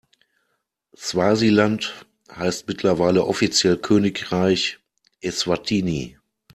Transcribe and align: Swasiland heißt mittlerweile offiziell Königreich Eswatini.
Swasiland 0.97 1.93
heißt 2.35 2.67
mittlerweile 2.67 3.23
offiziell 3.23 3.77
Königreich 3.77 4.79
Eswatini. 5.21 6.17